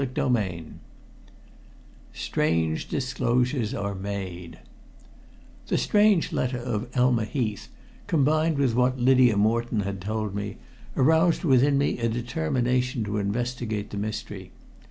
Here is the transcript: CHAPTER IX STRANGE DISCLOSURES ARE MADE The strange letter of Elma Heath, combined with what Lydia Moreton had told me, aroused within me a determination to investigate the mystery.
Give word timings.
CHAPTER 0.03 0.35
IX 0.35 0.63
STRANGE 2.11 2.87
DISCLOSURES 2.87 3.75
ARE 3.75 3.93
MADE 3.93 4.57
The 5.67 5.77
strange 5.77 6.33
letter 6.33 6.57
of 6.57 6.89
Elma 6.95 7.25
Heath, 7.25 7.67
combined 8.07 8.57
with 8.57 8.73
what 8.73 8.97
Lydia 8.99 9.37
Moreton 9.37 9.81
had 9.81 10.01
told 10.01 10.33
me, 10.33 10.57
aroused 10.97 11.43
within 11.43 11.77
me 11.77 11.99
a 11.99 12.09
determination 12.09 13.03
to 13.03 13.17
investigate 13.19 13.91
the 13.91 13.97
mystery. 13.97 14.49